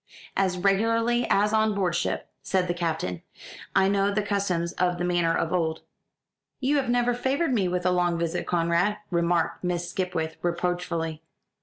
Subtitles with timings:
[0.35, 3.21] "As regularly as on board ship," said the Captain.
[3.75, 5.81] "I know the customs of the manor of old."
[6.59, 11.21] "You have never favoured me with a long visit, Conrad," remarked Miss Skipwith reproachfully.